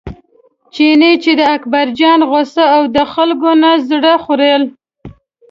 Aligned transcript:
چیني 0.73 1.11
چې 1.23 1.31
د 1.39 1.41
اکبرجان 1.55 2.19
غوسه 2.29 2.63
او 2.75 2.81
د 2.95 2.97
خلکو 3.13 3.49
نه 3.63 3.71
زړه 3.89 4.13
خوړل. 4.23 4.63